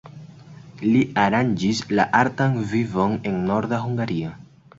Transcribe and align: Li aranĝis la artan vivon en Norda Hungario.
Li 0.85 1.01
aranĝis 1.23 1.81
la 1.99 2.07
artan 2.21 2.57
vivon 2.73 3.15
en 3.33 3.39
Norda 3.53 3.83
Hungario. 3.87 4.35